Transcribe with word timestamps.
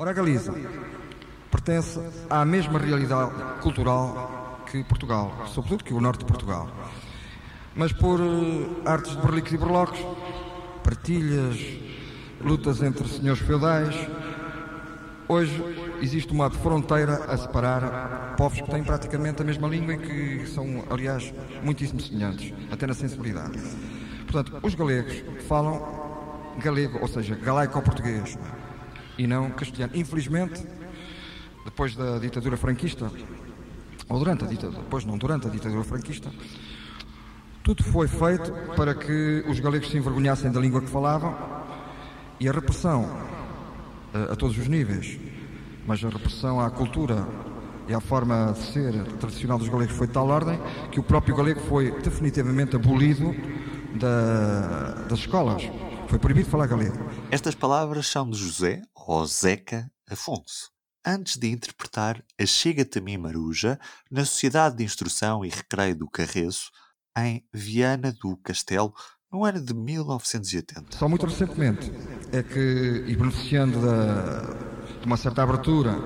Ora, 0.00 0.12
a 0.12 0.14
Galiza 0.14 0.54
pertence 1.50 2.00
à 2.30 2.42
mesma 2.42 2.78
realidade 2.78 3.32
cultural 3.60 4.64
que 4.64 4.82
Portugal, 4.84 5.30
sobretudo 5.48 5.84
que 5.84 5.92
o 5.92 6.00
norte 6.00 6.20
de 6.20 6.24
Portugal. 6.24 6.70
Mas 7.74 7.92
por 7.92 8.18
uh, 8.18 8.80
artes 8.86 9.14
de 9.14 9.20
berlicos 9.20 9.52
e 9.52 9.58
berlocos, 9.58 10.00
partilhas, 10.82 11.58
lutas 12.40 12.82
entre 12.82 13.06
senhores 13.08 13.42
feudais, 13.42 13.94
hoje 15.28 15.62
existe 16.00 16.32
uma 16.32 16.48
fronteira 16.48 17.16
a 17.28 17.36
separar 17.36 18.36
povos 18.38 18.58
que 18.58 18.70
têm 18.70 18.82
praticamente 18.82 19.42
a 19.42 19.44
mesma 19.44 19.68
língua 19.68 19.92
e 19.92 19.98
que 19.98 20.46
são, 20.46 20.82
aliás, 20.88 21.30
muitíssimo 21.62 22.00
semelhantes, 22.00 22.54
até 22.72 22.86
na 22.86 22.94
sensibilidade. 22.94 23.60
Portanto, 24.26 24.60
os 24.62 24.74
galegos 24.74 25.22
falam 25.46 26.00
galego, 26.56 27.00
ou 27.02 27.08
seja, 27.08 27.34
galaico-português, 27.34 28.38
e 29.20 29.26
não 29.26 29.50
castelhano. 29.50 29.92
Infelizmente, 29.94 30.66
depois 31.62 31.94
da 31.94 32.18
ditadura 32.18 32.56
franquista, 32.56 33.12
ou 34.08 34.18
durante 34.18 34.44
a 34.44 34.46
ditadura, 34.46 34.82
depois 34.82 35.04
não, 35.04 35.18
durante 35.18 35.46
a 35.46 35.50
ditadura 35.50 35.84
franquista, 35.84 36.30
tudo 37.62 37.84
foi 37.84 38.08
feito 38.08 38.50
para 38.74 38.94
que 38.94 39.44
os 39.46 39.60
galegos 39.60 39.90
se 39.90 39.98
envergonhassem 39.98 40.50
da 40.50 40.58
língua 40.58 40.80
que 40.80 40.88
falavam 40.88 41.36
e 42.40 42.48
a 42.48 42.52
repressão 42.52 43.04
a, 44.14 44.18
eh, 44.18 44.32
a 44.32 44.36
todos 44.36 44.56
os 44.56 44.66
níveis, 44.66 45.20
mas 45.86 46.02
a 46.02 46.08
repressão 46.08 46.58
à 46.58 46.70
cultura 46.70 47.28
e 47.86 47.92
à 47.92 48.00
forma 48.00 48.54
de 48.54 48.72
ser 48.72 48.92
tradicional 49.18 49.58
dos 49.58 49.68
galegos 49.68 49.94
foi 49.94 50.06
de 50.06 50.14
tal 50.14 50.28
ordem 50.28 50.58
que 50.90 50.98
o 50.98 51.02
próprio 51.02 51.36
galego 51.36 51.60
foi 51.60 51.90
definitivamente 52.00 52.74
abolido 52.74 53.34
da, 53.94 55.04
das 55.10 55.18
escolas. 55.18 55.68
Foi 56.10 56.18
proibido 56.18 56.50
falar 56.50 56.66
galego. 56.66 56.98
Estas 57.30 57.54
palavras 57.54 58.06
são 58.06 58.28
de 58.28 58.36
José, 58.36 58.82
ou 58.94 59.24
Zeca, 59.24 59.90
Afonso 60.10 60.70
antes 61.06 61.36
de 61.36 61.50
interpretar 61.50 62.22
a 62.38 62.44
Chega-te 62.44 62.98
a 62.98 63.02
mim 63.02 63.16
Maruja 63.16 63.78
na 64.10 64.24
Sociedade 64.24 64.76
de 64.76 64.84
Instrução 64.84 65.44
e 65.44 65.48
Recreio 65.48 65.96
do 65.96 66.10
Carreço, 66.10 66.70
em 67.16 67.42
Viana 67.52 68.12
do 68.12 68.36
Castelo, 68.38 68.92
no 69.32 69.44
ano 69.44 69.60
de 69.60 69.72
1980. 69.72 70.96
Só 70.96 71.08
muito 71.08 71.26
recentemente 71.26 71.90
é 72.32 72.42
que, 72.42 73.04
e 73.06 73.16
beneficiando 73.16 73.80
da, 73.80 74.40
de 75.00 75.06
uma 75.06 75.16
certa 75.16 75.42
abertura 75.42 75.96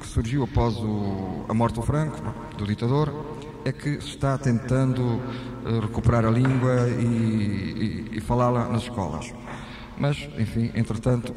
que 0.00 0.06
surgiu 0.06 0.44
após 0.44 0.76
o, 0.76 1.44
a 1.48 1.54
morte 1.54 1.74
do 1.74 1.82
Franco, 1.82 2.18
do 2.56 2.66
ditador, 2.66 3.12
é 3.64 3.72
que 3.72 3.90
está 3.90 4.38
tentando 4.38 5.20
eh, 5.66 5.80
recuperar 5.80 6.24
a 6.24 6.30
língua 6.30 6.88
e, 6.88 8.08
e, 8.12 8.18
e 8.18 8.20
falá-la 8.20 8.68
nas 8.68 8.82
escolas. 8.82 9.32
Mas, 9.98 10.28
enfim, 10.38 10.70
entretanto, 10.74 11.34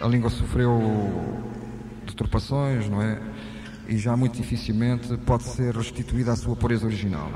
a 0.00 0.06
língua 0.06 0.30
sofreu 0.30 0.80
deturpações, 2.06 2.88
não 2.88 3.02
é? 3.02 3.20
E 3.88 3.98
já 3.98 4.16
muito 4.16 4.36
dificilmente 4.36 5.16
pode 5.18 5.44
ser 5.44 5.74
restituída 5.74 6.32
à 6.32 6.36
sua 6.36 6.56
pureza 6.56 6.86
original. 6.86 7.30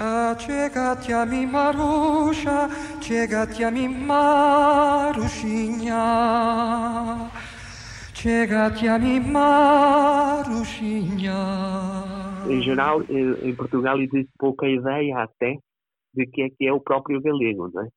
Ah, 0.00 0.36
chega-te 0.38 1.12
a 1.12 1.24
mim, 1.24 1.46
Maruxa, 1.46 2.68
chega-te 3.00 3.64
a 3.64 3.70
mim, 3.70 3.88
Maruxinha, 3.88 5.30
chega-te 8.12 8.88
a 8.88 8.98
mim, 8.98 9.20
Maruxinha. 9.20 10.64
Em 12.48 12.62
geral, 12.62 13.00
em 13.02 13.56
Portugal 13.56 13.98
existe 14.00 14.30
pouca 14.38 14.68
ideia 14.68 15.18
até 15.18 15.56
de 16.14 16.26
que 16.26 16.42
é 16.42 16.50
que 16.50 16.66
é 16.66 16.72
o 16.72 16.80
próprio 16.80 17.20
galego, 17.20 17.70
não 17.72 17.82
é? 17.82 17.88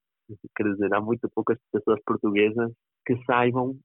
Quer 0.56 0.72
dizer, 0.72 0.94
há 0.94 1.02
muito 1.02 1.30
poucas 1.34 1.58
pessoas 1.72 2.00
portuguesas 2.06 2.72
que 3.06 3.16
saibam 3.26 3.78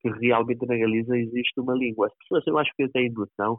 que 0.00 0.08
realmente 0.08 0.66
na 0.66 0.76
Galiza 0.76 1.16
existe 1.16 1.60
uma 1.60 1.74
língua. 1.74 2.06
As 2.06 2.14
pessoas, 2.18 2.46
eu 2.46 2.58
acho 2.58 2.70
que 2.76 2.88
têm 2.88 3.10
noção 3.10 3.58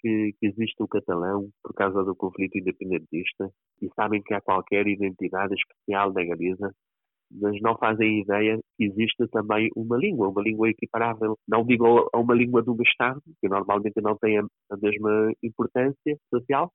que, 0.00 0.32
que, 0.38 0.46
existe 0.46 0.82
o 0.82 0.88
catalão 0.88 1.48
por 1.62 1.74
causa 1.74 2.04
do 2.04 2.14
conflito 2.14 2.58
independentista 2.58 3.50
e 3.80 3.88
sabem 3.94 4.22
que 4.22 4.34
há 4.34 4.40
qualquer 4.40 4.86
identidade 4.86 5.54
especial 5.54 6.12
na 6.12 6.24
Galiza, 6.24 6.74
mas 7.40 7.60
não 7.60 7.76
fazem 7.76 8.20
ideia 8.20 8.58
que 8.76 8.84
existe 8.84 9.26
também 9.28 9.70
uma 9.74 9.96
língua, 9.96 10.28
uma 10.28 10.42
língua 10.42 10.68
equiparável. 10.68 11.36
Não 11.48 11.64
digo 11.64 12.08
a 12.12 12.18
uma 12.18 12.34
língua 12.34 12.62
do 12.62 12.76
Estado, 12.82 13.22
que 13.40 13.48
normalmente 13.48 14.00
não 14.02 14.16
tem 14.16 14.38
a 14.38 14.76
mesma 14.80 15.32
importância 15.42 16.16
social, 16.32 16.70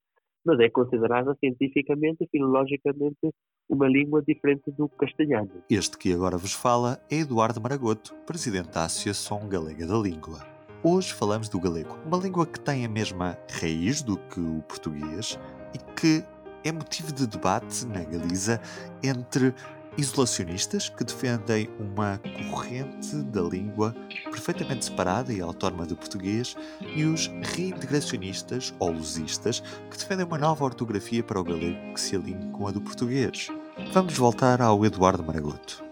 mas 0.45 0.59
é 0.59 0.69
considerada 0.69 1.35
cientificamente 1.39 2.23
e 2.23 2.27
filologicamente 2.29 3.33
uma 3.69 3.87
língua 3.87 4.23
diferente 4.25 4.71
do 4.71 4.87
castelhano. 4.87 5.51
Este 5.69 5.97
que 5.97 6.13
agora 6.13 6.37
vos 6.37 6.53
fala 6.53 6.99
é 7.11 7.17
Eduardo 7.17 7.61
Maragoto, 7.61 8.15
presidente 8.25 8.69
da 8.69 8.85
Associação 8.85 9.47
Galega 9.49 9.85
da 9.85 9.97
Língua. 9.97 10.39
Hoje 10.83 11.13
falamos 11.13 11.49
do 11.49 11.59
galego, 11.59 11.97
uma 12.05 12.17
língua 12.17 12.45
que 12.45 12.59
tem 12.59 12.85
a 12.85 12.89
mesma 12.89 13.37
raiz 13.59 14.01
do 14.01 14.17
que 14.17 14.39
o 14.39 14.61
português 14.61 15.37
e 15.73 15.77
que 15.95 16.23
é 16.63 16.71
motivo 16.71 17.11
de 17.11 17.27
debate 17.27 17.85
na 17.85 18.03
Galiza 18.03 18.61
entre 19.03 19.53
isolacionistas 19.97 20.89
que 20.89 21.03
defendem 21.03 21.67
uma 21.79 22.19
corrente 22.51 23.17
da 23.33 23.41
língua 23.41 23.95
perfeitamente 24.25 24.85
separada 24.85 25.33
e 25.33 25.41
autónoma 25.41 25.87
do 25.87 25.95
português 25.95 26.55
e 26.95 27.03
os 27.03 27.27
reintegracionistas 27.55 28.75
ou 28.79 28.91
lusistas 28.91 29.59
que 29.89 29.97
defendem 29.97 30.25
uma 30.25 30.37
nova 30.37 30.63
ortografia 30.63 31.23
para 31.23 31.39
o 31.39 31.43
galego 31.43 31.93
que 31.93 31.99
se 31.99 32.15
alinhe 32.15 32.51
com 32.51 32.67
a 32.67 32.71
do 32.71 32.79
português. 32.79 33.47
Vamos 33.91 34.15
voltar 34.17 34.61
ao 34.61 34.85
Eduardo 34.85 35.23
Maragoto. 35.23 35.83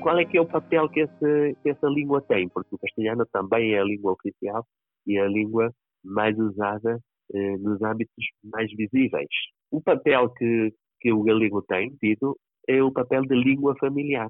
Qual 0.00 0.18
é 0.18 0.24
que 0.24 0.38
é 0.38 0.40
o 0.40 0.46
papel 0.46 0.88
que, 0.88 1.00
esse, 1.00 1.56
que 1.62 1.70
essa 1.70 1.86
língua 1.86 2.22
tem? 2.22 2.48
Porque 2.48 2.74
o 2.74 2.78
castelhano 2.78 3.26
também 3.32 3.74
é 3.74 3.80
a 3.80 3.84
língua 3.84 4.12
oficial 4.12 4.66
e 5.06 5.18
é 5.18 5.22
a 5.22 5.28
língua 5.28 5.70
mais 6.02 6.36
usada 6.38 6.98
eh, 7.34 7.56
nos 7.58 7.80
âmbitos 7.82 8.24
mais 8.42 8.70
visíveis. 8.74 9.28
O 9.70 9.80
papel 9.80 10.30
que, 10.30 10.72
que 11.00 11.12
o 11.12 11.22
galego 11.22 11.62
tem 11.62 11.90
tido 12.00 12.36
é 12.68 12.82
o 12.82 12.92
papel 12.92 13.22
de 13.22 13.34
língua 13.34 13.74
familiar. 13.78 14.28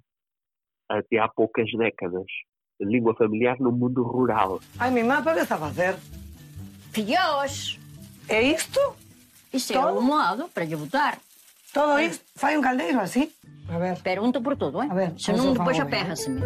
Até 0.88 1.19
há 1.19 1.28
poucas 1.28 1.70
décadas. 1.72 2.26
Língua 2.81 3.15
familiar 3.15 3.59
no 3.60 3.70
mundo 3.70 4.03
rural. 4.03 4.60
Ai, 4.78 4.91
minha 4.91 5.04
mãe, 5.04 5.22
para 5.22 5.34
que 5.34 5.41
está 5.41 5.54
a 5.54 5.59
fazer? 5.59 5.94
Filhos! 6.93 7.78
É 8.28 8.43
isto? 8.43 8.81
Isto 9.53 9.75
é 9.75 9.78
o 9.78 10.00
modo 10.00 10.48
para 10.48 10.65
lhe 10.65 10.76
botar. 10.76 11.19
Todo 11.72 11.98
isto? 12.00 12.25
Faz 12.34 12.59
um 12.59 12.62
caldeiro 12.62 13.00
assim? 13.00 13.31
A 13.69 13.78
ver. 13.78 14.00
Pergunta 14.03 14.41
por 14.41 14.56
tudo, 14.56 14.82
hein? 14.82 14.91
A 14.91 14.94
ver. 14.94 15.12
Senão 15.19 15.53
depois 15.53 15.78
aperra-se-me. 15.78 16.41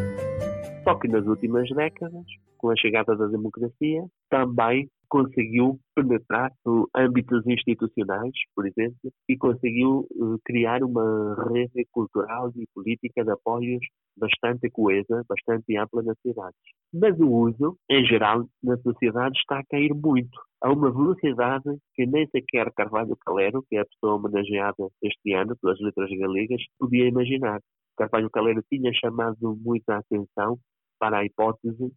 Só 0.85 0.95
que 0.97 1.09
nas 1.09 1.27
últimas 1.27 1.69
décadas, 1.71 2.25
com 2.59 2.71
a 2.71 2.77
chegada 2.77 3.17
da 3.17 3.27
democracia, 3.27 4.05
também 4.31 4.89
conseguiu 5.17 5.81
penetrar 5.95 6.53
âmbitos 6.95 7.47
institucionais, 7.47 8.33
por 8.55 8.67
exemplo, 8.67 9.11
e 9.27 9.35
conseguiu 9.39 10.07
uh, 10.11 10.39
criar 10.45 10.83
uma 10.83 11.35
rede 11.51 11.87
cultural 11.91 12.53
e 12.55 12.67
política 12.75 13.25
de 13.25 13.31
apoios 13.31 13.81
bastante 14.15 14.69
coesa, 14.69 15.25
bastante 15.27 15.75
ampla 15.79 16.03
nas 16.03 16.19
cidades. 16.21 16.59
Mas 16.93 17.19
o 17.19 17.31
uso, 17.31 17.79
em 17.91 18.05
geral, 18.05 18.47
na 18.63 18.77
sociedade 18.79 19.39
está 19.39 19.61
a 19.61 19.65
cair 19.65 19.95
muito. 19.95 20.39
A 20.63 20.71
uma 20.71 20.93
velocidade 20.93 21.79
que 21.95 22.05
nem 22.05 22.27
sequer 22.29 22.71
Carvalho 22.75 23.17
Calero, 23.25 23.65
que 23.71 23.77
é 23.77 23.81
a 23.81 23.87
pessoa 23.87 24.17
homenageada 24.17 24.89
este 25.03 25.33
ano 25.33 25.57
pelas 25.63 25.81
letras 25.81 26.11
galegas, 26.11 26.63
podia 26.79 27.09
imaginar. 27.09 27.61
Carvalho 27.97 28.29
Calero 28.29 28.63
tinha 28.71 28.93
chamado 28.93 29.57
muita 29.65 29.97
atenção 29.97 30.59
para 30.99 31.19
a 31.19 31.25
hipótese 31.25 31.91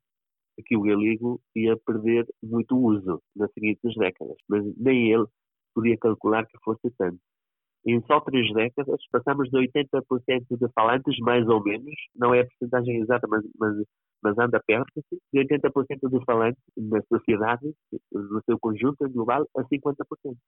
que 0.66 0.76
o 0.76 0.82
galego 0.82 1.40
ia 1.56 1.78
perder 1.78 2.26
muito 2.44 2.78
uso 2.78 3.22
nas 3.36 3.52
seguintes 3.54 3.96
décadas, 3.96 4.36
mas 4.48 4.64
nem 4.78 5.12
ele 5.12 5.26
podia 5.74 5.98
calcular 5.98 6.46
que 6.46 6.58
fosse 6.64 6.90
tanto. 6.98 7.20
Em 7.86 8.02
só 8.02 8.20
três 8.20 8.52
décadas, 8.54 9.00
passamos 9.10 9.50
de 9.50 9.58
80% 9.58 10.04
de 10.50 10.68
falantes, 10.74 11.18
mais 11.20 11.48
ou 11.48 11.64
menos, 11.64 11.94
não 12.16 12.34
é 12.34 12.42
a 12.42 12.46
porcentagem 12.46 13.02
exata, 13.02 13.26
mas, 13.28 13.44
mas, 13.58 13.74
mas 14.22 14.38
anda 14.38 14.62
perto, 14.68 15.02
de 15.34 15.40
80% 15.40 16.10
de 16.10 16.26
falantes 16.26 16.62
na 16.78 17.02
sociedade, 17.04 17.74
no 18.12 18.42
seu 18.44 18.60
conjunto 18.60 19.10
global, 19.10 19.48
a 19.58 19.64
50%. 19.64 19.96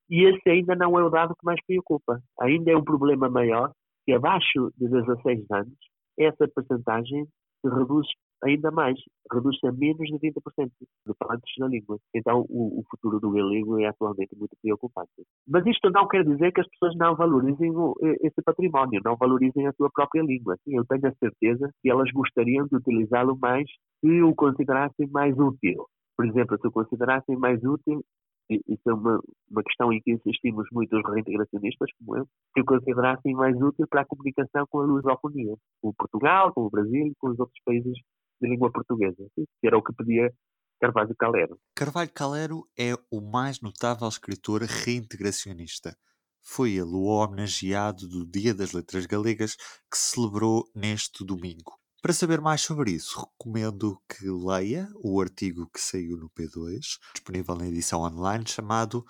E 0.10 0.26
esse 0.26 0.50
ainda 0.50 0.76
não 0.76 1.00
é 1.00 1.04
o 1.04 1.10
dado 1.10 1.34
que 1.34 1.46
mais 1.46 1.60
preocupa. 1.66 2.22
Ainda 2.42 2.72
é 2.72 2.76
um 2.76 2.84
problema 2.84 3.30
maior 3.30 3.72
que 4.06 4.12
abaixo 4.12 4.72
de 4.78 4.90
16 4.90 5.46
anos, 5.52 5.78
essa 6.20 6.48
percentagem 6.50 7.26
se 7.62 7.70
reduz 7.70 8.08
ainda 8.44 8.72
mais, 8.72 8.98
reduz-se 9.32 9.66
a 9.68 9.72
menos 9.72 10.08
de 10.08 10.18
20% 10.18 10.70
de 10.80 11.14
falantes 11.18 11.54
na 11.58 11.68
língua. 11.68 11.98
Então, 12.14 12.46
o, 12.50 12.80
o, 12.80 12.84
futuro 12.90 13.20
do 13.20 13.32
galego 13.32 13.80
é 13.80 13.88
atualmente 13.88 14.36
muito 14.38 14.56
preocupante. 14.62 15.12
Mas 15.48 15.66
isto 15.66 15.90
não 15.90 16.08
quer 16.08 16.24
dizer 16.24 16.52
que 16.52 16.62
as 16.62 16.68
pessoas 16.70 16.96
não 16.96 17.16
valorizem 17.16 17.72
o, 17.72 17.96
esse 18.22 18.42
património, 18.44 19.02
não 19.04 19.16
valorizem 19.16 19.68
a 19.68 19.74
sua 19.74 19.90
própria 19.92 20.24
língua. 20.24 20.58
Sim, 20.64 20.78
eu 20.78 20.86
tenho 20.86 21.08
a 21.08 21.16
certeza 21.16 21.70
que 21.82 21.90
elas 21.90 22.12
gostariam 22.12 22.68
de 22.68 22.76
utilizá-lo 22.76 23.38
mais 23.40 23.68
se 24.00 24.22
o 24.22 24.34
considerassem 24.36 25.08
mais 25.10 25.38
útil. 25.38 25.86
Por 26.18 26.26
exemplo, 26.26 26.58
se 26.60 26.68
o 26.68 26.72
considerassem 26.72 27.38
mais 27.38 27.64
útil, 27.64 28.04
isso 28.50 28.90
é 28.90 28.94
uma, 28.94 29.20
uma 29.50 29.64
questão 29.64 29.94
em 29.94 30.02
que 30.02 30.12
insistimos 30.12 30.68
muito 30.72 30.98
os 30.98 31.04
reintegracionistas, 31.10 31.90
como 32.00 32.18
eu, 32.18 32.28
que 32.54 32.62
o 32.62 32.66
considerassem 32.66 33.34
mais 33.34 33.56
útil 33.62 33.88
para 33.88 34.02
a 34.02 34.06
comunicação 34.06 34.66
com 34.70 34.80
a 34.80 34.86
lusofonia, 34.86 35.56
com 35.82 35.94
Portugal, 35.94 36.54
com 36.54 36.66
o 36.66 36.70
Brasil 36.70 37.08
e 37.08 37.16
com 37.18 37.30
os 37.30 37.40
outros 37.40 37.60
países 37.66 37.98
de 38.42 38.50
língua 38.50 38.72
portuguesa, 38.72 39.24
que 39.36 39.68
era 39.68 39.78
o 39.78 39.84
que 39.84 39.94
pedia 39.94 40.34
Carvalho 40.80 41.16
Calero. 41.16 41.60
Carvalho 41.76 42.12
Calero 42.12 42.68
é 42.78 42.94
o 43.12 43.22
mais 43.22 43.62
notável 43.62 44.08
escritor 44.08 44.64
reintegracionista. 44.64 45.96
Foi 46.44 46.72
ele 46.72 46.96
o 46.96 47.04
homenageado 47.04 48.08
do 48.08 48.26
Dia 48.26 48.54
das 48.54 48.72
Letras 48.72 49.06
Galegas 49.06 49.56
que 49.56 49.98
se 49.98 50.16
celebrou 50.16 50.66
neste 50.76 51.24
domingo. 51.24 51.80
Para 52.02 52.14
saber 52.14 52.42
mais 52.42 52.62
sobre 52.62 52.92
isso, 52.92 53.20
recomendo 53.20 54.02
que 54.10 54.28
leia 54.28 54.90
o 55.04 55.22
artigo 55.22 55.70
que 55.72 55.80
saiu 55.80 56.18
no 56.18 56.32
P2, 56.32 56.98
disponível 57.14 57.56
na 57.56 57.68
edição 57.68 58.02
online, 58.02 58.44
chamado 58.48 59.06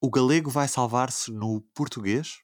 O 0.00 0.08
Galego 0.08 0.48
vai 0.48 0.68
salvar-se 0.68 1.32
no 1.32 1.60
português? 1.74 2.38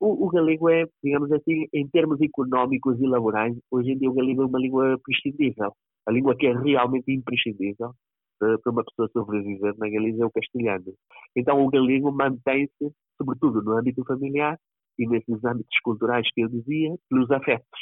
O, 0.00 0.26
o, 0.26 0.28
galego 0.28 0.68
é, 0.68 0.84
digamos 1.02 1.30
assim, 1.32 1.66
em 1.72 1.88
termos 1.88 2.20
económicos 2.20 3.00
e 3.00 3.06
laborais, 3.06 3.56
hoje 3.70 3.92
em 3.92 3.98
dia 3.98 4.10
o 4.10 4.14
galego 4.14 4.42
é 4.42 4.46
uma 4.46 4.58
língua 4.58 4.98
prescindível. 5.02 5.72
A 6.06 6.12
língua 6.12 6.36
que 6.36 6.46
é 6.46 6.52
realmente 6.52 7.12
imprescindível 7.12 7.92
para, 8.38 8.58
para 8.58 8.72
uma 8.72 8.84
pessoa 8.84 9.08
sobreviver 9.12 9.74
na 9.78 9.88
Galiza 9.88 10.24
é 10.24 10.26
o 10.26 10.30
castelhano. 10.30 10.92
Então 11.36 11.64
o 11.64 11.70
galego 11.70 12.12
mantém-se, 12.12 12.92
sobretudo 13.16 13.62
no 13.62 13.78
âmbito 13.78 14.04
familiar 14.04 14.58
e 14.98 15.06
nesses 15.06 15.42
âmbitos 15.44 15.78
culturais 15.82 16.28
que 16.34 16.42
eu 16.42 16.48
dizia, 16.48 16.94
pelos 17.08 17.30
afetos. 17.30 17.80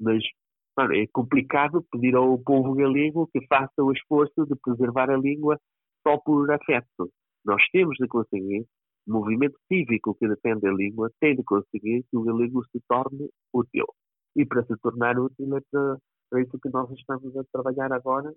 Mas 0.00 0.22
Mano, 0.76 0.94
é 0.94 1.06
complicado 1.10 1.82
pedir 1.90 2.14
ao 2.14 2.38
povo 2.38 2.74
galego 2.74 3.26
que 3.32 3.40
faça 3.46 3.82
o 3.82 3.92
esforço 3.92 4.44
de 4.44 4.54
preservar 4.62 5.08
a 5.10 5.16
língua 5.16 5.58
só 6.06 6.18
por 6.18 6.50
afeto. 6.50 7.10
Nós 7.46 7.62
temos 7.72 7.96
de 7.98 8.06
conseguir, 8.06 8.66
movimento 9.06 9.58
cívico 9.68 10.14
que 10.14 10.28
defende 10.28 10.62
da 10.62 10.72
língua 10.72 11.10
tem 11.20 11.36
de 11.36 11.42
conseguir 11.44 12.04
que 12.10 12.16
o 12.16 12.22
galego 12.22 12.64
se 12.66 12.80
torne 12.88 13.28
útil. 13.52 13.86
E 14.34 14.44
para 14.44 14.64
se 14.64 14.76
tornar 14.78 15.18
útil 15.18 15.56
é 15.56 15.60
para, 15.70 16.42
isso 16.42 16.58
que 16.60 16.68
nós 16.70 16.90
estamos 16.90 17.36
a 17.36 17.44
trabalhar 17.52 17.92
agora, 17.92 18.32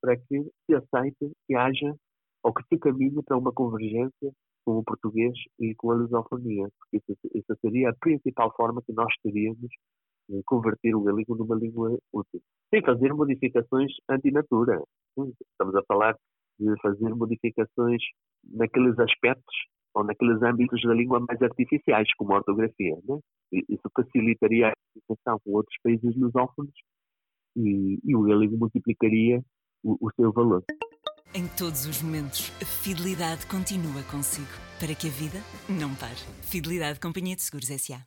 para 0.00 0.16
que 0.16 0.42
se 0.66 0.74
aceite, 0.74 1.32
que 1.46 1.54
haja, 1.54 1.94
ou 2.42 2.52
que 2.52 2.62
se 2.68 2.78
caminhe 2.78 3.22
para 3.24 3.36
uma 3.36 3.52
convergência 3.52 4.32
com 4.64 4.78
o 4.78 4.84
português 4.84 5.34
e 5.58 5.74
com 5.74 5.90
a 5.90 5.94
lusofonia, 5.94 6.68
porque 6.78 7.02
isso 7.34 7.56
seria 7.60 7.90
a 7.90 7.94
principal 8.00 8.54
forma 8.56 8.82
que 8.86 8.92
nós 8.92 9.12
teríamos 9.22 9.68
converter 10.46 10.94
o 10.94 11.02
galego 11.02 11.34
numa 11.34 11.56
língua 11.56 11.98
útil. 12.12 12.40
Sem 12.70 12.82
fazer 12.82 13.12
modificações 13.12 13.92
antinatura. 14.08 14.82
Estamos 15.18 15.74
a 15.74 15.82
falar 15.86 16.16
de 16.58 16.74
fazer 16.80 17.14
modificações 17.14 18.02
naqueles 18.42 18.98
aspectos 18.98 19.54
ou 19.94 20.04
naqueles 20.04 20.42
âmbitos 20.42 20.82
da 20.82 20.94
língua 20.94 21.20
mais 21.20 21.40
artificiais, 21.40 22.08
como 22.16 22.32
a 22.32 22.36
ortografia. 22.36 22.96
Né? 23.08 23.18
Isso 23.68 23.88
facilitaria 23.94 24.68
a 24.68 24.72
comunicação 24.92 25.38
com 25.44 25.52
outros 25.52 25.76
países 25.82 26.16
lusófonos 26.16 26.72
e, 27.56 27.98
e 28.04 28.16
o 28.16 28.22
galego 28.22 28.56
multiplicaria 28.56 29.40
o, 29.82 29.96
o 30.00 30.10
seu 30.16 30.32
valor. 30.32 30.62
Em 31.34 31.48
todos 31.56 31.86
os 31.86 32.02
momentos, 32.02 32.52
a 32.62 32.64
fidelidade 32.64 33.46
continua 33.46 34.02
consigo, 34.10 34.54
para 34.78 34.94
que 34.94 35.08
a 35.08 35.10
vida 35.10 35.38
não 35.68 35.94
pare. 35.96 36.20
Fidelidade 36.42 37.00
Companhia 37.00 37.34
de 37.34 37.42
Seguros 37.42 37.70
S.A 37.70 38.04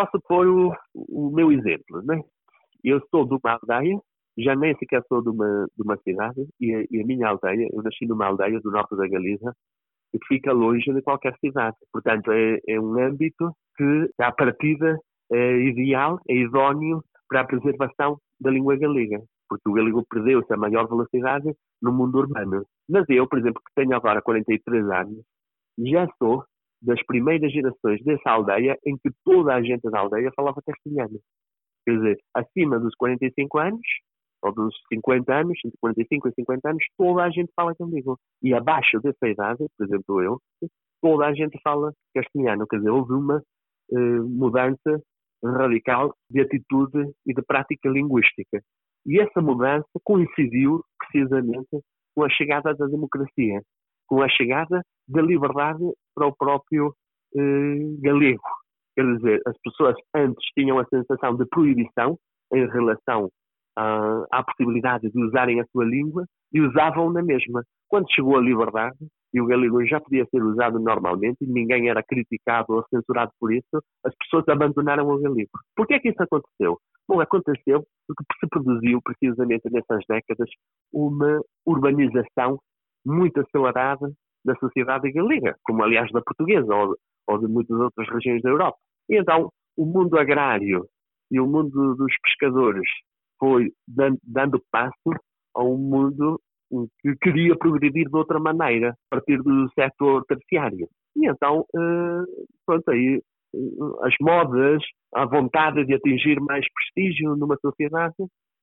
posso 0.00 0.20
pôr 0.26 0.46
o, 0.46 0.72
o 0.94 1.30
meu 1.30 1.52
exemplo, 1.52 2.02
né? 2.02 2.20
Eu 2.82 3.00
sou 3.10 3.26
de 3.26 3.34
uma 3.34 3.58
aldeia, 3.60 4.00
já 4.38 4.54
nem 4.56 4.74
sequer 4.76 5.02
sou 5.08 5.22
de 5.22 5.28
uma, 5.28 5.66
de 5.76 5.82
uma 5.82 5.96
cidade, 5.98 6.46
e 6.58 6.74
a, 6.74 6.84
e 6.90 7.02
a 7.02 7.06
minha 7.06 7.28
aldeia, 7.28 7.68
eu 7.72 7.82
nasci 7.82 8.06
numa 8.06 8.26
aldeia 8.26 8.58
do 8.60 8.70
norte 8.70 8.96
da 8.96 9.06
Galiza, 9.06 9.54
que 10.12 10.18
fica 10.26 10.52
longe 10.52 10.92
de 10.92 11.02
qualquer 11.02 11.34
cidade. 11.38 11.76
Portanto, 11.92 12.32
é, 12.32 12.58
é 12.68 12.80
um 12.80 12.98
âmbito 12.98 13.52
que, 13.76 14.10
à 14.18 14.32
partida, 14.32 14.98
é 15.32 15.56
ideal, 15.62 16.18
é 16.28 16.34
idóneo 16.34 17.02
para 17.28 17.42
a 17.42 17.46
preservação 17.46 18.18
da 18.40 18.50
língua 18.50 18.76
galega, 18.76 19.20
porque 19.48 19.68
o 19.68 19.72
galego 19.72 20.04
perdeu-se 20.10 20.52
a 20.52 20.56
maior 20.56 20.88
velocidade 20.88 21.52
no 21.80 21.92
mundo 21.92 22.18
urbano. 22.18 22.64
Mas 22.88 23.04
eu, 23.08 23.28
por 23.28 23.38
exemplo, 23.38 23.62
que 23.64 23.72
tenho 23.74 23.94
agora 23.94 24.20
43 24.20 24.90
anos, 24.90 25.22
já 25.78 26.08
sou 26.18 26.44
das 26.82 27.00
primeiras 27.06 27.52
gerações 27.52 28.02
dessa 28.02 28.30
aldeia 28.30 28.76
em 28.86 28.96
que 28.96 29.10
toda 29.24 29.54
a 29.54 29.62
gente 29.62 29.88
da 29.90 30.00
aldeia 30.00 30.32
falava 30.34 30.62
castelhano. 30.64 31.20
Quer 31.86 31.96
dizer, 31.96 32.18
acima 32.34 32.78
dos 32.78 32.94
45 32.96 33.58
anos, 33.58 33.80
ou 34.42 34.52
dos 34.52 34.74
50 34.92 35.32
anos, 35.32 35.58
entre 35.64 35.78
45 35.80 36.28
e 36.28 36.32
50 36.34 36.70
anos, 36.70 36.84
toda 36.96 37.24
a 37.24 37.30
gente 37.30 37.52
fala 37.54 37.74
comigo. 37.74 38.18
E 38.42 38.54
abaixo 38.54 39.00
dessa 39.00 39.28
idade, 39.28 39.64
por 39.76 39.86
exemplo 39.86 40.22
eu, 40.22 40.40
toda 41.02 41.26
a 41.26 41.34
gente 41.34 41.58
fala 41.62 41.92
castelhano. 42.14 42.66
Quer 42.66 42.78
dizer, 42.78 42.90
houve 42.90 43.12
uma 43.12 43.42
eh, 43.92 44.20
mudança 44.20 45.02
radical 45.44 46.14
de 46.30 46.40
atitude 46.40 47.10
e 47.26 47.34
de 47.34 47.42
prática 47.42 47.88
linguística. 47.88 48.60
E 49.06 49.20
essa 49.20 49.40
mudança 49.40 49.88
coincidiu 50.04 50.84
precisamente 50.98 51.80
com 52.14 52.24
a 52.24 52.28
chegada 52.28 52.74
da 52.74 52.86
democracia 52.86 53.60
com 54.10 54.22
a 54.22 54.28
chegada 54.28 54.82
da 55.08 55.22
liberdade 55.22 55.84
para 56.14 56.26
o 56.26 56.36
próprio 56.36 56.92
eh, 57.36 58.00
galego. 58.02 58.42
Quer 58.96 59.06
dizer, 59.16 59.40
as 59.46 59.56
pessoas 59.62 59.94
antes 60.14 60.44
tinham 60.52 60.78
a 60.80 60.86
sensação 60.86 61.36
de 61.36 61.46
proibição 61.46 62.18
em 62.52 62.68
relação 62.68 63.30
à, 64.30 64.42
possibilidade 64.42 65.10
de 65.10 65.24
usarem 65.24 65.60
a 65.60 65.66
sua 65.66 65.84
língua 65.84 66.24
e 66.52 66.60
usavam 66.60 67.10
na 67.10 67.22
mesma. 67.22 67.62
Quando 67.88 68.10
chegou 68.12 68.36
a 68.36 68.40
liberdade, 68.40 68.98
e 69.32 69.40
o 69.40 69.46
galego 69.46 69.84
já 69.86 70.00
podia 70.00 70.26
ser 70.26 70.42
usado 70.42 70.78
normalmente 70.78 71.36
e 71.40 71.46
ninguém 71.46 71.88
era 71.88 72.02
criticado 72.02 72.72
ou 72.72 72.84
censurado 72.88 73.30
por 73.38 73.52
isso, 73.52 73.82
as 74.04 74.14
pessoas 74.16 74.48
abandonaram 74.48 75.08
o 75.08 75.20
galego. 75.20 75.50
Por 75.76 75.86
que 75.86 75.94
é 75.94 76.00
que 76.00 76.08
isso 76.08 76.22
aconteceu? 76.22 76.78
Bom, 77.08 77.20
aconteceu 77.20 77.84
porque 78.06 78.24
se 78.40 78.48
produziu 78.48 79.00
precisamente 79.02 79.70
nessas 79.70 80.04
décadas 80.08 80.48
uma 80.92 81.40
urbanização 81.64 82.58
muito 83.04 83.40
acelerada 83.40 84.10
da 84.44 84.54
sociedade 84.56 85.10
galega, 85.12 85.56
como 85.62 85.82
aliás 85.82 86.10
da 86.12 86.22
portuguesa 86.22 86.74
ou, 86.74 86.96
ou 87.28 87.38
de 87.38 87.46
muitas 87.46 87.78
outras 87.78 88.08
regiões 88.08 88.42
da 88.42 88.50
Europa. 88.50 88.78
E 89.08 89.16
então 89.16 89.50
o 89.76 89.86
mundo 89.86 90.18
agrário 90.18 90.86
e 91.30 91.40
o 91.40 91.46
mundo 91.46 91.94
dos 91.94 92.12
pescadores 92.22 92.88
foi 93.40 93.72
dando, 93.88 94.62
passo 94.70 95.18
a 95.56 95.64
um 95.64 95.76
mundo 95.76 96.38
que 97.00 97.16
queria 97.16 97.56
progredir 97.56 98.08
de 98.08 98.16
outra 98.16 98.38
maneira, 98.38 98.90
a 98.90 99.16
partir 99.16 99.38
do 99.42 99.68
setor 99.72 100.24
terciário. 100.26 100.86
E 101.16 101.28
então, 101.28 101.64
eh, 101.74 102.46
pronto, 102.64 102.88
aí 102.90 103.20
eh, 103.54 103.58
as 104.02 104.14
modas, 104.20 104.80
a 105.14 105.24
vontade 105.26 105.84
de 105.84 105.94
atingir 105.94 106.40
mais 106.40 106.64
prestígio 106.72 107.34
numa 107.34 107.56
sociedade 107.56 108.14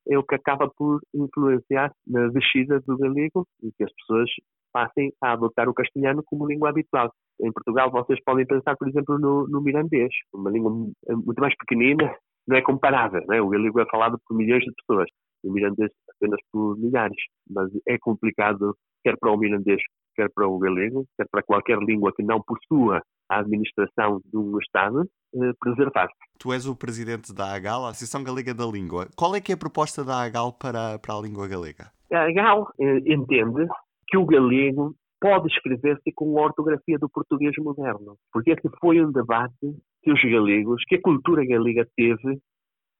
é 0.09 0.17
o 0.17 0.23
que 0.23 0.35
acaba 0.35 0.69
por 0.77 1.01
influenciar 1.13 1.91
na 2.07 2.29
descida 2.29 2.79
do 2.87 2.97
galego 2.97 3.45
e 3.61 3.71
que 3.73 3.83
as 3.83 3.91
pessoas 3.93 4.29
passem 4.71 5.11
a 5.21 5.33
adotar 5.33 5.67
o 5.67 5.73
castelhano 5.73 6.23
como 6.25 6.47
língua 6.47 6.69
habitual. 6.69 7.11
Em 7.41 7.51
Portugal, 7.51 7.91
vocês 7.91 8.19
podem 8.23 8.45
pensar, 8.45 8.77
por 8.77 8.87
exemplo, 8.87 9.19
no, 9.19 9.47
no 9.47 9.61
mirandês, 9.61 10.13
uma 10.33 10.49
língua 10.49 10.71
muito 10.71 11.39
mais 11.39 11.55
pequenina, 11.57 12.15
não 12.47 12.57
é 12.57 12.61
comparável. 12.61 13.21
É? 13.31 13.41
O 13.41 13.49
galego 13.49 13.79
é 13.79 13.85
falado 13.89 14.17
por 14.25 14.35
milhões 14.35 14.63
de 14.63 14.71
pessoas, 14.73 15.09
o 15.43 15.51
mirandês 15.51 15.91
apenas 16.15 16.39
por 16.51 16.77
milhares. 16.77 17.17
Mas 17.49 17.69
é 17.87 17.97
complicado, 17.99 18.75
quer 19.03 19.17
para 19.19 19.31
o 19.31 19.37
mirandês, 19.37 19.81
quer 20.15 20.29
para 20.33 20.47
o 20.47 20.57
galego, 20.57 21.05
quer 21.17 21.27
para 21.29 21.43
qualquer 21.43 21.77
língua 21.79 22.13
que 22.15 22.23
não 22.23 22.41
possua 22.41 23.01
a 23.29 23.39
administração 23.39 24.21
de 24.25 24.37
um 24.37 24.57
Estado, 24.59 25.03
eh, 25.35 25.51
preservar-se. 25.59 26.13
Tu 26.39 26.53
és 26.53 26.65
o 26.65 26.75
presidente 26.75 27.33
da 27.33 27.53
AGAL, 27.53 27.85
a 27.85 27.89
Associação 27.89 28.23
Galega 28.23 28.53
da 28.53 28.65
Língua. 28.65 29.09
Qual 29.17 29.35
é 29.35 29.41
que 29.41 29.51
é 29.51 29.55
a 29.55 29.57
proposta 29.57 30.03
da 30.03 30.23
AGAL 30.23 30.53
para, 30.53 30.97
para 30.97 31.13
a 31.13 31.21
língua 31.21 31.47
galega? 31.47 31.91
A 32.11 32.23
AGAL 32.23 32.71
eh, 32.79 32.99
entende 33.05 33.67
que 34.07 34.17
o 34.17 34.25
galego 34.25 34.95
pode 35.19 35.47
escrever-se 35.47 36.11
com 36.13 36.37
a 36.37 36.43
ortografia 36.43 36.97
do 36.99 37.09
português 37.09 37.55
moderno, 37.57 38.17
porque 38.31 38.51
esse 38.51 38.69
foi 38.79 39.03
um 39.03 39.11
debate 39.11 39.75
que 40.03 40.11
os 40.11 40.21
galegos, 40.21 40.83
que 40.87 40.95
a 40.95 41.01
cultura 41.01 41.45
galega 41.45 41.87
teve 41.95 42.39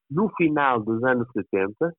no 0.09 0.29
final 0.35 0.81
dos 0.81 1.03
anos 1.03 1.27
70 1.31 1.93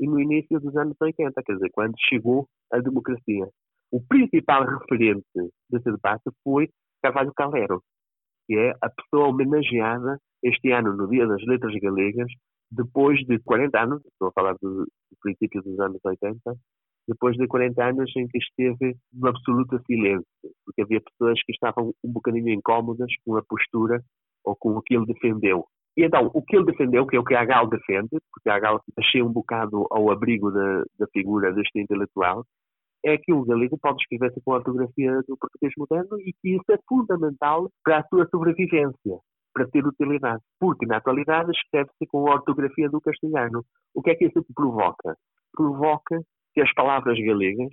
e 0.00 0.06
no 0.06 0.20
início 0.20 0.60
dos 0.60 0.76
anos 0.76 0.96
80, 1.00 1.42
quer 1.42 1.54
dizer, 1.54 1.70
quando 1.72 1.94
chegou 2.08 2.46
a 2.72 2.78
democracia. 2.78 3.48
O 3.90 4.02
principal 4.02 4.64
referente 4.66 5.24
desse 5.70 5.90
debate 5.90 6.24
foi 6.42 6.68
Carvalho 7.02 7.32
Calero, 7.34 7.82
que 8.46 8.58
é 8.58 8.72
a 8.82 8.90
pessoa 8.90 9.28
homenageada 9.28 10.18
este 10.42 10.70
ano 10.72 10.94
no 10.94 11.08
Dia 11.08 11.26
das 11.26 11.42
Letras 11.46 11.74
Galegas, 11.80 12.30
depois 12.70 13.18
de 13.26 13.38
40 13.40 13.80
anos, 13.80 14.04
estou 14.04 14.28
a 14.28 14.32
falar 14.32 14.54
do, 14.60 14.84
do 14.84 15.16
princípio 15.22 15.62
dos 15.62 15.78
anos 15.78 16.00
80, 16.04 16.40
depois 17.08 17.36
de 17.36 17.46
40 17.46 17.84
anos 17.84 18.12
em 18.16 18.26
que 18.28 18.38
esteve 18.38 18.96
no 19.12 19.28
absoluto 19.28 19.80
silêncio, 19.86 20.26
porque 20.64 20.82
havia 20.82 21.00
pessoas 21.00 21.40
que 21.44 21.52
estavam 21.52 21.92
um 22.04 22.12
bocadinho 22.12 22.50
incómodas 22.50 23.10
com 23.24 23.36
a 23.36 23.42
postura 23.42 24.00
ou 24.44 24.56
com 24.56 24.70
o 24.76 24.82
que 24.82 24.96
ele 24.96 25.06
defendeu. 25.06 25.64
E 25.96 26.04
então, 26.04 26.30
o 26.34 26.42
que 26.42 26.56
ele 26.56 26.66
defendeu, 26.66 27.06
que 27.06 27.16
é 27.16 27.20
o 27.20 27.24
que 27.24 27.34
a 27.34 27.44
Gal 27.44 27.68
defende, 27.68 28.10
porque 28.32 28.50
a 28.50 28.58
Gal 28.58 28.80
achou 28.98 29.26
um 29.26 29.32
bocado 29.32 29.86
ao 29.90 30.10
abrigo 30.10 30.50
da, 30.50 30.82
da 30.98 31.06
figura 31.12 31.52
deste 31.54 31.80
intelectual, 31.80 32.44
é 33.04 33.16
que 33.16 33.32
o 33.32 33.44
galego 33.44 33.78
pode 33.78 34.02
escrever-se 34.02 34.40
com 34.44 34.52
a 34.52 34.56
ortografia 34.56 35.20
do 35.28 35.36
português 35.38 35.72
moderno 35.78 36.20
e 36.20 36.32
que 36.40 36.56
isso 36.56 36.70
é 36.70 36.78
fundamental 36.88 37.70
para 37.84 37.98
a 38.00 38.06
sua 38.08 38.26
sobrevivência. 38.28 39.18
para 39.54 39.66
ter 39.68 39.86
utilidade. 39.86 40.42
Porque, 40.60 40.84
na 40.84 40.98
atualidade, 40.98 41.50
escreve-se 41.50 42.06
com 42.08 42.28
a 42.28 42.34
ortografia 42.34 42.90
do 42.90 43.00
castelhano. 43.00 43.64
O 43.94 44.02
que 44.02 44.10
é 44.10 44.14
que 44.14 44.26
isso 44.26 44.44
provoca? 44.54 45.16
Provoca 45.56 46.20
que 46.56 46.62
as 46.62 46.72
palavras 46.72 47.18
galegas, 47.20 47.68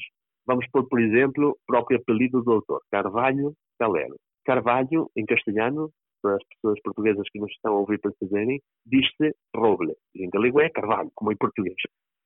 vamos 0.45 0.67
pôr, 0.69 0.85
por 0.89 0.99
exemplo, 0.99 1.51
o 1.51 1.57
próprio 1.65 1.97
apelido 1.97 2.43
do 2.43 2.51
autor, 2.51 2.81
Carvalho 2.91 3.53
Calero. 3.79 4.17
Carvalho, 4.45 5.09
em 5.15 5.25
castelhano, 5.25 5.89
para 6.21 6.35
as 6.35 6.43
pessoas 6.49 6.81
portuguesas 6.83 7.25
que 7.31 7.39
nos 7.39 7.49
estão 7.51 7.75
a 7.75 7.79
ouvir 7.79 7.97
perceberem, 8.01 8.61
diz-se 8.85 9.33
roble. 9.55 9.93
Em 10.13 10.29
galego 10.29 10.59
é 10.59 10.69
carvalho, 10.69 11.09
como 11.15 11.31
em 11.31 11.37
português. 11.37 11.77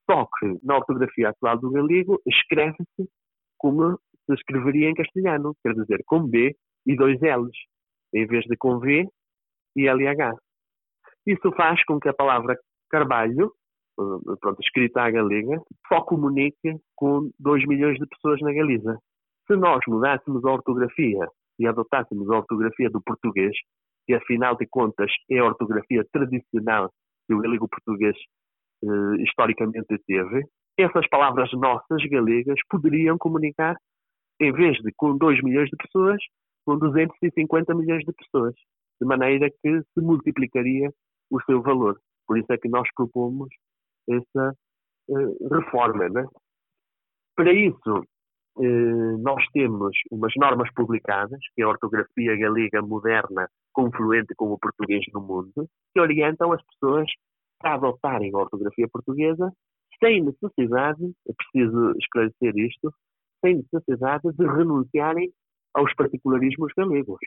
Só 0.10 0.28
que, 0.40 0.58
na 0.64 0.78
ortografia 0.78 1.30
atual 1.30 1.60
do 1.60 1.70
galego, 1.70 2.20
escreve-se 2.26 3.08
como 3.60 4.00
se 4.26 4.34
escreveria 4.34 4.90
em 4.90 4.96
castelhano, 4.96 5.54
quer 5.64 5.76
dizer, 5.76 6.02
com 6.08 6.28
B 6.28 6.56
e 6.88 6.96
dois 6.96 7.20
L's, 7.22 7.58
em 8.16 8.26
vez 8.26 8.46
de 8.46 8.58
com 8.58 8.80
V 8.80 9.08
e 9.76 9.88
LH. 9.88 10.36
Isso 11.28 11.52
faz 11.52 11.84
com 11.86 12.00
que 12.00 12.10
a 12.10 12.14
palavra 12.14 12.58
carvalho, 12.90 13.54
pronto, 14.40 14.60
escrita 14.62 15.02
à 15.02 15.10
galega, 15.10 15.60
só 15.88 16.02
comunique 16.02 16.76
com 16.96 17.30
2 17.40 17.66
milhões 17.68 17.98
de 17.98 18.06
pessoas 18.08 18.40
na 18.42 18.54
Galiza. 18.54 18.98
Se 19.48 19.56
nós 19.56 19.80
mudássemos 19.88 20.44
a 20.46 20.52
ortografia 20.52 21.28
e 21.60 21.68
adotássemos 21.68 22.30
a 22.30 22.38
ortografia 22.38 22.90
do 22.90 23.02
português, 23.02 23.56
que 24.06 24.14
afinal 24.14 24.56
de 24.56 24.68
contas 24.68 25.12
é 25.30 25.40
a 25.40 25.46
ortografia 25.46 26.06
tradicional 26.12 26.92
que 27.28 27.34
o 27.34 27.40
galego 27.40 27.68
português 27.68 28.16
eh, 28.84 29.24
historicamente 29.24 29.98
teve, 30.06 30.44
essas 30.78 31.08
palavras 31.10 31.52
nossas 31.54 32.04
galegas 32.10 32.60
poderiam 32.70 33.18
comunicar, 33.18 33.76
em 34.40 34.52
vez 34.52 34.78
de 34.78 34.92
com 34.96 35.18
2 35.18 35.42
milhões 35.44 35.70
de 35.70 35.76
pessoas, 35.78 36.22
com 36.66 36.78
250 36.78 37.74
milhões 37.74 38.04
de 38.06 38.14
pessoas, 38.14 38.54
de 39.02 39.08
maneira 39.08 39.50
que 39.50 39.82
se 39.82 40.02
multiplicaria 40.02 40.92
o 41.32 41.42
seu 41.42 41.62
valor. 41.62 42.00
Por 42.28 42.38
isso 42.38 42.52
é 42.52 42.58
que 42.58 42.70
nós 42.70 42.88
propomos 42.96 43.50
essa 44.10 44.54
uh, 45.10 45.48
reforma. 45.50 46.10
Né? 46.10 46.26
Para 47.36 47.54
isso, 47.54 48.04
uh, 48.58 49.18
nós 49.20 49.46
temos 49.54 49.96
umas 50.12 50.34
normas 50.38 50.72
publicadas, 50.74 51.40
que 51.56 51.62
é 51.62 51.66
a 51.66 51.70
ortografia 51.70 52.36
galega 52.38 52.82
moderna 52.82 53.50
confluente 53.74 54.34
com 54.36 54.52
o 54.52 54.58
português 54.58 55.06
no 55.14 55.22
mundo, 55.22 55.68
que 55.94 56.00
orientam 56.00 56.52
as 56.52 56.62
pessoas 56.66 57.10
a 57.64 57.74
adotarem 57.74 58.32
a 58.34 58.38
ortografia 58.38 58.88
portuguesa 58.88 59.52
sem 60.00 60.24
necessidade, 60.24 61.04
é 61.28 61.34
preciso 61.34 61.92
esclarecer 61.98 62.56
isto, 62.58 62.94
sem 63.44 63.58
necessidade 63.58 64.32
de 64.34 64.46
renunciarem 64.46 65.32
aos 65.74 65.94
particularismos 65.96 66.72
galegos. 66.76 67.20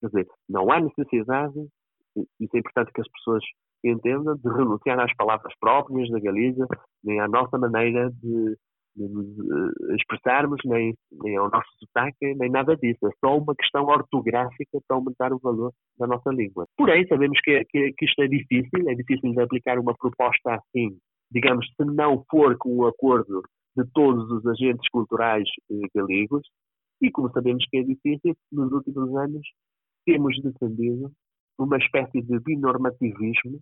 Quer 0.00 0.06
dizer, 0.06 0.28
não 0.48 0.70
há 0.70 0.80
necessidade, 0.80 1.68
isso 2.16 2.56
é 2.56 2.58
importante 2.58 2.92
que 2.92 3.00
as 3.00 3.08
pessoas 3.08 3.42
entendam, 3.84 4.36
de 4.36 4.48
renunciar 4.48 5.00
às 5.00 5.14
palavras 5.16 5.52
próprias 5.58 6.08
da 6.10 6.20
Galiza, 6.20 6.66
nem 7.02 7.20
à 7.20 7.26
nossa 7.26 7.58
maneira 7.58 8.10
de, 8.10 8.56
de 8.96 9.94
expressarmos, 9.96 10.60
nem, 10.64 10.94
nem 11.10 11.36
ao 11.36 11.50
nosso 11.50 11.68
sotaque, 11.80 12.34
nem 12.36 12.50
nada 12.50 12.76
disso. 12.76 13.06
É 13.06 13.10
só 13.24 13.36
uma 13.36 13.54
questão 13.56 13.84
ortográfica 13.84 14.78
para 14.86 14.96
aumentar 14.96 15.32
o 15.32 15.40
valor 15.40 15.72
da 15.98 16.06
nossa 16.06 16.30
língua. 16.30 16.66
Porém, 16.76 17.06
sabemos 17.08 17.40
que, 17.42 17.64
que, 17.64 17.92
que 17.96 18.04
isto 18.04 18.22
é 18.22 18.28
difícil, 18.28 18.88
é 18.88 18.94
difícil 18.94 19.32
de 19.32 19.42
aplicar 19.42 19.78
uma 19.78 19.94
proposta 19.96 20.54
assim 20.54 20.96
digamos, 21.32 21.66
se 21.66 21.84
não 21.84 22.24
for 22.30 22.56
com 22.58 22.76
o 22.76 22.86
acordo 22.86 23.42
de 23.76 23.84
todos 23.92 24.30
os 24.30 24.46
agentes 24.46 24.88
culturais 24.90 25.48
eh, 25.70 25.88
galegos, 25.94 26.42
e 27.00 27.10
como 27.10 27.32
sabemos 27.32 27.64
que 27.68 27.78
é 27.78 27.82
difícil, 27.82 28.36
nos 28.52 28.70
últimos 28.70 29.16
anos 29.16 29.42
temos 30.04 30.36
defendido 30.42 31.10
uma 31.62 31.76
espécie 31.76 32.22
de 32.22 32.38
binormativismo, 32.40 33.58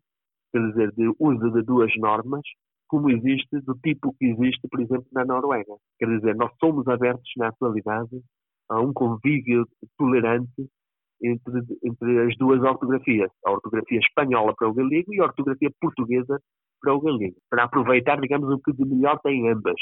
quer 0.52 0.68
dizer, 0.68 0.92
de 0.92 1.12
uso 1.18 1.50
de 1.50 1.62
duas 1.62 1.92
normas, 1.96 2.42
como 2.88 3.10
existe, 3.10 3.60
do 3.60 3.74
tipo 3.82 4.14
que 4.18 4.26
existe, 4.26 4.66
por 4.68 4.80
exemplo, 4.80 5.06
na 5.12 5.24
Noruega. 5.24 5.74
Quer 5.98 6.08
dizer, 6.08 6.34
nós 6.34 6.50
somos 6.58 6.86
abertos 6.88 7.30
na 7.36 7.48
atualidade 7.48 8.20
a 8.68 8.80
um 8.80 8.92
convívio 8.92 9.66
tolerante 9.96 10.68
entre, 11.22 11.60
entre 11.84 12.20
as 12.26 12.36
duas 12.36 12.60
ortografias, 12.62 13.30
a 13.44 13.52
ortografia 13.52 13.98
espanhola 13.98 14.54
para 14.56 14.68
o 14.68 14.74
galego 14.74 15.14
e 15.14 15.20
a 15.20 15.24
ortografia 15.24 15.70
portuguesa 15.80 16.40
para 16.80 16.94
o 16.94 17.00
galego, 17.00 17.36
para 17.48 17.64
aproveitar, 17.64 18.20
digamos, 18.20 18.50
o 18.50 18.58
que 18.58 18.72
de 18.72 18.84
melhor 18.84 19.20
tem 19.20 19.48
ambas 19.48 19.80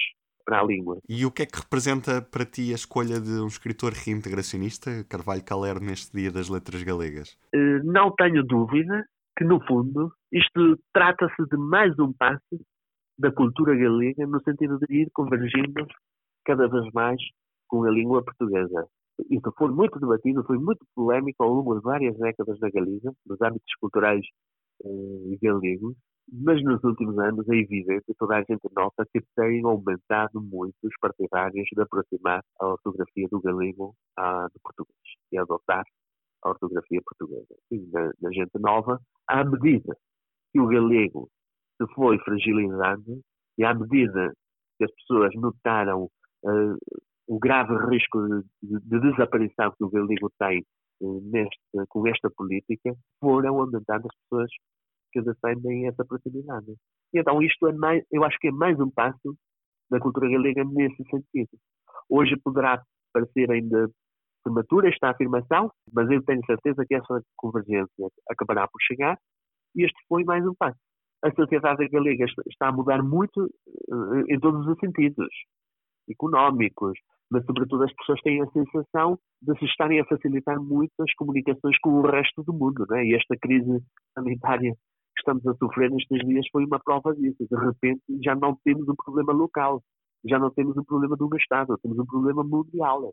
para 0.48 0.60
a 0.60 0.64
língua. 0.64 0.98
E 1.06 1.26
o 1.26 1.30
que 1.30 1.42
é 1.42 1.46
que 1.46 1.60
representa 1.60 2.22
para 2.22 2.46
ti 2.46 2.72
a 2.72 2.74
escolha 2.74 3.20
de 3.20 3.38
um 3.38 3.46
escritor 3.46 3.92
reintegracionista, 3.92 5.04
Carvalho 5.06 5.44
Calero, 5.44 5.78
neste 5.78 6.10
Dia 6.16 6.32
das 6.32 6.48
Letras 6.48 6.82
Galegas? 6.82 7.36
Uh, 7.54 7.84
não 7.84 8.10
tenho 8.12 8.42
dúvida 8.42 9.04
que, 9.36 9.44
no 9.44 9.60
fundo, 9.66 10.10
isto 10.32 10.78
trata-se 10.94 11.44
de 11.50 11.56
mais 11.58 11.92
um 11.98 12.14
passo 12.14 12.58
da 13.18 13.30
cultura 13.30 13.76
galega 13.76 14.26
no 14.26 14.42
sentido 14.42 14.78
de 14.78 15.02
ir 15.02 15.10
convergindo 15.12 15.86
cada 16.46 16.66
vez 16.66 16.90
mais 16.94 17.20
com 17.66 17.84
a 17.84 17.90
língua 17.90 18.24
portuguesa. 18.24 18.86
Isso 19.30 19.52
foi 19.58 19.70
muito 19.70 20.00
debatido, 20.00 20.42
foi 20.44 20.56
muito 20.56 20.80
polémico 20.94 21.42
ao 21.42 21.52
longo 21.52 21.74
de 21.74 21.82
várias 21.82 22.16
décadas 22.16 22.58
na 22.60 22.70
Galiza, 22.70 23.12
nos 23.26 23.42
âmbitos 23.42 23.74
culturais 23.80 24.24
eh, 24.82 25.36
galegos, 25.42 25.94
mas 26.30 26.62
nos 26.62 26.82
últimos 26.84 27.18
anos 27.18 27.48
é 27.48 27.56
evidente, 27.56 28.14
toda 28.18 28.36
a 28.36 28.40
gente 28.40 28.68
nota 28.74 29.06
que 29.12 29.20
tem 29.34 29.64
aumentado 29.64 30.40
muito 30.40 30.74
os 30.82 30.94
partidários 31.00 31.66
de 31.72 31.80
aproximar 31.80 32.42
a 32.60 32.66
ortografia 32.66 33.26
do 33.30 33.40
galego 33.40 33.94
à 34.16 34.46
do 34.48 34.60
português 34.62 34.96
e 35.32 35.38
adotar 35.38 35.84
a 36.42 36.48
ortografia 36.50 37.00
portuguesa. 37.04 37.54
E 37.70 37.78
na, 37.90 38.10
na 38.20 38.30
gente 38.30 38.58
nova, 38.58 39.00
à 39.26 39.44
medida 39.44 39.96
que 40.52 40.60
o 40.60 40.66
galego 40.66 41.28
se 41.80 41.86
foi 41.94 42.18
fragilizando 42.20 43.20
e 43.56 43.64
à 43.64 43.74
medida 43.74 44.32
que 44.76 44.84
as 44.84 44.92
pessoas 44.92 45.34
notaram 45.34 46.04
uh, 46.44 46.76
o 47.26 47.38
grave 47.38 47.74
risco 47.90 48.26
de, 48.26 48.42
de, 48.62 48.80
de, 48.80 49.00
desaparição 49.00 49.72
que 49.76 49.84
o 49.84 49.90
galego 49.90 50.30
tem 50.38 50.64
uh, 51.00 51.20
neste, 51.30 51.58
com 51.88 52.06
esta 52.06 52.30
política, 52.30 52.94
foram 53.20 53.60
aumentando 53.60 54.06
as 54.06 54.16
pessoas 54.22 54.50
que 55.12 55.20
defendem 55.22 55.86
essa 55.88 56.04
proximidade. 56.04 56.74
E 57.12 57.18
então 57.18 57.42
isto 57.42 57.66
é 57.68 57.72
mais, 57.72 58.04
eu 58.10 58.24
acho 58.24 58.38
que 58.38 58.48
é 58.48 58.52
mais 58.52 58.78
um 58.78 58.90
passo 58.90 59.36
da 59.90 59.98
cultura 59.98 60.28
galega 60.28 60.64
nesse 60.64 61.02
sentido. 61.04 61.50
Hoje 62.08 62.36
poderá 62.42 62.82
parecer 63.12 63.50
ainda 63.50 63.88
prematura 64.42 64.88
esta 64.88 65.10
afirmação, 65.10 65.70
mas 65.92 66.10
eu 66.10 66.22
tenho 66.24 66.44
certeza 66.46 66.84
que 66.86 66.94
essa 66.94 67.22
convergência 67.36 68.08
acabará 68.30 68.66
por 68.68 68.80
chegar 68.82 69.18
e 69.74 69.84
este 69.84 69.98
foi 70.08 70.24
mais 70.24 70.46
um 70.46 70.54
passo. 70.54 70.78
A 71.24 71.32
sociedade 71.32 71.88
galega 71.88 72.24
está 72.48 72.68
a 72.68 72.72
mudar 72.72 73.02
muito 73.02 73.44
eh, 73.44 74.34
em 74.34 74.38
todos 74.38 74.66
os 74.66 74.78
sentidos, 74.78 75.28
económicos, 76.08 76.98
mas 77.30 77.44
sobretudo 77.44 77.84
as 77.84 77.92
pessoas 77.94 78.20
têm 78.22 78.40
a 78.40 78.50
sensação 78.50 79.18
de 79.42 79.58
se 79.58 79.64
estarem 79.66 80.00
a 80.00 80.04
facilitar 80.06 80.60
muito 80.60 80.92
as 81.00 81.12
comunicações 81.14 81.76
com 81.80 81.90
o 81.90 82.06
resto 82.06 82.42
do 82.42 82.52
mundo, 82.52 82.86
né? 82.88 83.04
E 83.04 83.14
esta 83.14 83.36
crise 83.36 83.82
sanitária 84.14 84.74
que 85.18 85.30
estamos 85.30 85.46
a 85.46 85.54
sofrer 85.54 85.90
nestes 85.90 86.26
dias 86.26 86.46
foi 86.52 86.64
uma 86.64 86.78
prova 86.78 87.14
disso. 87.14 87.46
De 87.50 87.56
repente 87.56 88.02
já 88.22 88.34
não 88.34 88.56
temos 88.64 88.88
um 88.88 88.94
problema 88.94 89.32
local, 89.32 89.82
já 90.24 90.38
não 90.38 90.50
temos 90.50 90.76
um 90.76 90.84
problema 90.84 91.16
de 91.16 91.24
um 91.24 91.36
Estado, 91.36 91.78
temos 91.82 91.98
um 91.98 92.06
problema 92.06 92.44
mundial. 92.44 93.12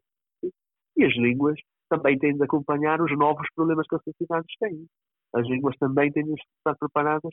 E 0.97 1.03
as 1.03 1.13
línguas 1.15 1.59
também 1.89 2.17
têm 2.17 2.35
de 2.35 2.43
acompanhar 2.43 3.01
os 3.01 3.11
novos 3.17 3.47
problemas 3.55 3.87
que 3.87 3.95
as 3.95 4.03
sociedades 4.03 4.53
têm. 4.59 4.85
As 5.33 5.45
línguas 5.47 5.75
também 5.77 6.11
têm 6.11 6.23
de 6.23 6.33
estar 6.33 6.75
preparadas 6.79 7.31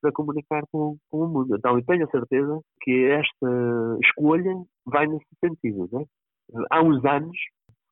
para 0.00 0.12
comunicar 0.12 0.62
com, 0.70 0.96
com, 1.10 1.24
o 1.24 1.28
mundo. 1.28 1.56
Então, 1.56 1.76
eu 1.76 1.84
tenho 1.84 2.04
a 2.04 2.10
certeza 2.10 2.60
que 2.82 3.06
esta 3.06 3.98
escolha 4.04 4.54
vai 4.86 5.06
nesse 5.06 5.26
sentido. 5.40 5.88
Né? 5.90 6.04
Há 6.70 6.82
uns 6.82 7.04
anos, 7.04 7.36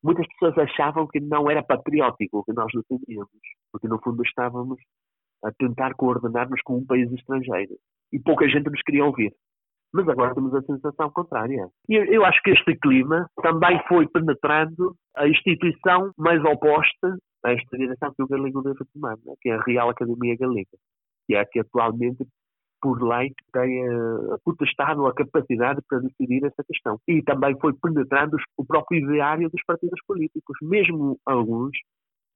muitas 0.02 0.26
pessoas 0.28 0.56
achavam 0.58 1.06
que 1.06 1.18
não 1.18 1.50
era 1.50 1.62
patriótico 1.62 2.38
o 2.38 2.44
que 2.44 2.52
nós 2.52 2.70
defendíamos, 2.72 3.30
porque 3.72 3.88
no 3.88 4.00
fundo 4.00 4.22
estávamos 4.22 4.78
a 5.44 5.50
tentar 5.52 5.94
coordenar-nos 5.94 6.60
com 6.62 6.78
um 6.78 6.86
país 6.86 7.10
estrangeiro. 7.12 7.74
E 8.12 8.18
pouca 8.18 8.48
gente 8.48 8.70
nos 8.70 8.82
queria 8.82 9.04
ouvir. 9.04 9.32
Mas 9.92 10.08
agora 10.08 10.34
temos 10.34 10.54
a 10.54 10.62
sensação 10.62 11.10
contrária. 11.10 11.68
E 11.88 11.94
eu 11.94 12.24
acho 12.24 12.40
que 12.42 12.50
este 12.50 12.76
clima 12.76 13.26
também 13.42 13.80
foi 13.88 14.06
penetrando 14.08 14.94
a 15.16 15.26
instituição 15.28 16.12
mais 16.18 16.42
oposta 16.44 17.16
a 17.44 17.52
esta 17.52 17.78
direção 17.78 18.12
que 18.14 18.22
o 18.22 18.26
galego 18.26 18.62
deve 18.62 18.84
tomar, 18.92 19.16
né? 19.24 19.34
que 19.40 19.48
é 19.48 19.54
a 19.54 19.62
Real 19.62 19.88
Academia 19.88 20.36
Galega, 20.36 20.76
que 21.26 21.34
é 21.34 21.40
a 21.40 21.46
que 21.46 21.60
atualmente 21.60 22.26
por 22.80 23.02
lei 23.02 23.32
tem 23.52 23.88
a 23.88 24.36
potestade 24.44 25.00
ou 25.00 25.06
a 25.06 25.14
capacidade 25.14 25.80
para 25.88 26.00
decidir 26.00 26.44
essa 26.44 26.62
questão. 26.64 27.00
E 27.08 27.22
também 27.22 27.58
foi 27.60 27.72
penetrando 27.74 28.36
o 28.56 28.64
próprio 28.64 29.00
ideário 29.00 29.48
dos 29.48 29.62
partidos 29.64 30.00
políticos, 30.06 30.56
mesmo 30.60 31.18
alguns 31.24 31.70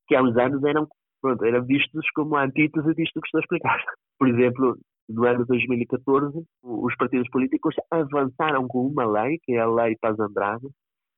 que 0.06 0.14
há 0.14 0.22
uns 0.22 0.36
anos 0.36 0.64
eram 0.64 0.88
pronto, 1.20 1.44
eram 1.44 1.64
vistos 1.64 2.06
como 2.14 2.36
a 2.36 2.44
antítese 2.44 2.94
disto 2.94 3.20
que 3.20 3.26
estou 3.26 3.38
a 3.38 3.42
explicar. 3.42 3.84
Por 4.18 4.28
exemplo, 4.28 4.76
no 5.08 5.24
ano 5.24 5.44
2014, 5.46 6.44
os 6.62 6.96
partidos 6.96 7.28
políticos 7.30 7.74
avançaram 7.90 8.66
com 8.68 8.86
uma 8.86 9.04
lei, 9.04 9.38
que 9.42 9.52
é 9.52 9.60
a 9.60 9.68
Lei 9.68 9.96
Paz 10.00 10.18
Andrade, 10.18 10.66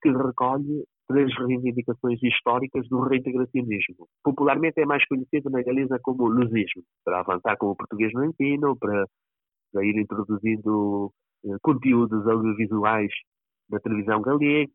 que 0.03 0.11
recolhe 0.11 0.85
três 1.09 1.31
reivindicações 1.37 2.23
históricas 2.23 2.89
do 2.89 3.01
reintegracionismo. 3.01 4.09
Popularmente 4.25 4.81
é 4.81 4.87
mais 4.87 5.07
conhecido 5.07 5.51
na 5.51 5.63
Galiza 5.63 5.99
como 6.03 6.27
lusismo, 6.27 6.83
para 7.05 7.21
avançar 7.21 7.57
com 7.59 7.67
o 7.67 7.77
português 7.77 8.13
no 8.15 8.25
ensino, 8.25 8.77
para, 8.79 9.05
para 9.73 9.85
ir 9.85 9.97
introduzindo 9.99 11.13
eh, 11.45 11.57
conteúdos 11.61 12.27
audiovisuais 12.27 13.13
na 13.71 13.79
televisão 13.81 14.23
galega, 14.23 14.71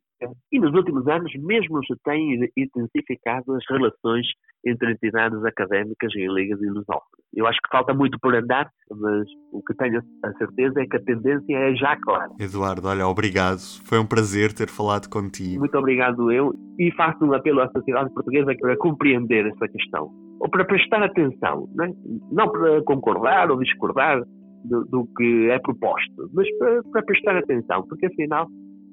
e 0.51 0.59
nos 0.59 0.73
últimos 0.73 1.07
anos 1.07 1.31
mesmo 1.35 1.83
se 1.85 1.95
têm 2.03 2.49
intensificado 2.57 3.53
as 3.53 3.63
relações 3.69 4.25
entre 4.65 4.91
entidades 4.91 5.43
académicas 5.45 6.13
e 6.15 6.27
lusófonas. 6.27 7.17
Eu 7.33 7.45
acho 7.45 7.59
que 7.61 7.69
falta 7.71 7.93
muito 7.93 8.17
por 8.19 8.35
andar, 8.35 8.69
mas 8.89 9.27
o 9.51 9.61
que 9.61 9.73
tenho 9.75 10.01
a 10.23 10.33
certeza 10.33 10.81
é 10.81 10.85
que 10.85 10.97
a 10.97 11.03
tendência 11.03 11.55
é 11.55 11.75
já 11.75 11.95
clara. 11.97 12.31
Eduardo, 12.39 12.87
olha, 12.87 13.07
obrigado. 13.07 13.59
Foi 13.85 13.99
um 13.99 14.05
prazer 14.05 14.53
ter 14.53 14.69
falado 14.69 15.07
contigo. 15.09 15.59
Muito 15.59 15.77
obrigado 15.77 16.31
eu 16.31 16.53
e 16.79 16.91
faço 16.93 17.23
um 17.23 17.33
apelo 17.33 17.61
à 17.61 17.69
sociedade 17.69 18.13
portuguesa 18.13 18.53
para 18.59 18.77
compreender 18.77 19.45
esta 19.45 19.67
questão. 19.67 20.09
Ou 20.39 20.49
para 20.49 20.65
prestar 20.65 21.03
atenção, 21.03 21.67
não, 21.75 21.85
é? 21.85 21.93
não 22.31 22.51
para 22.51 22.81
concordar 22.83 23.49
ou 23.51 23.59
discordar 23.59 24.21
do, 24.65 24.83
do 24.85 25.07
que 25.15 25.49
é 25.49 25.59
proposto, 25.59 26.29
mas 26.33 26.47
para, 26.57 26.83
para 26.83 27.03
prestar 27.03 27.37
atenção, 27.37 27.83
porque 27.87 28.07
afinal 28.07 28.47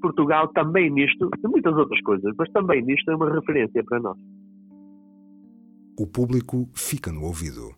Portugal 0.05 0.49
também 0.49 0.91
nisto, 0.91 1.31
e 1.43 1.49
muitas 1.49 1.75
outras 1.75 1.99
coisas, 2.03 2.35
mas 2.37 2.51
também 2.53 2.85
nisto 2.85 3.11
é 3.11 3.17
uma 3.17 3.33
referência 3.33 3.83
para 3.85 4.01
nós. 4.01 4.19
O 5.99 6.07
público 6.07 6.69
fica 6.75 7.11
no 7.11 7.23
ouvido. 7.23 7.75